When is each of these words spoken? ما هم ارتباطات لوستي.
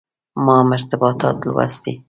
ما 0.43 0.55
هم 0.61 0.69
ارتباطات 0.77 1.37
لوستي. 1.47 1.93